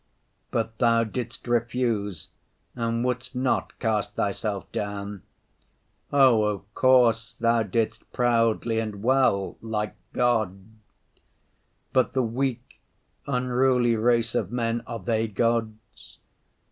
[0.49, 2.29] But Thou didst refuse
[2.75, 5.21] and wouldst not cast Thyself down.
[6.11, 10.57] Oh, of course, Thou didst proudly and well, like God;
[11.93, 12.79] but the weak,
[13.27, 16.17] unruly race of men, are they gods?